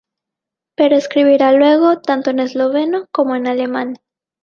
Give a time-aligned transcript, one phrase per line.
[0.75, 3.97] Pero escribirá luego tanto en esloveno como en alemán.